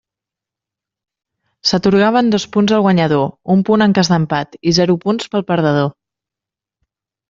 S'atorgaven 1.73 2.33
dos 2.37 2.47
punts 2.57 2.75
al 2.79 2.87
guanyador, 2.87 3.31
un 3.57 3.65
punt 3.71 3.89
en 3.89 3.97
cas 4.01 4.13
d'empat, 4.17 4.61
i 4.69 4.77
zero 4.83 5.01
punts 5.09 5.35
pel 5.37 5.51
perdedor. 5.55 5.91